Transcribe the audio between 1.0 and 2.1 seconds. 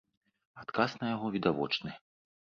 на яго відавочны.